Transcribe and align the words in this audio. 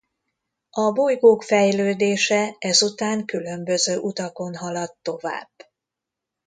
A 0.69 0.91
bolygók 0.91 1.43
fejlődése 1.43 2.55
ezután 2.59 3.25
különböző 3.25 3.97
utakon 3.99 4.55
haladt 4.55 4.97
tovább. 5.01 5.51